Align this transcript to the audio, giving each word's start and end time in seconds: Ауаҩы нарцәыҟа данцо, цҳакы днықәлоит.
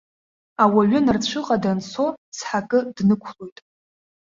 Ауаҩы 0.63 0.99
нарцәыҟа 1.05 1.57
данцо, 1.63 2.05
цҳакы 2.35 2.79
днықәлоит. 2.95 3.57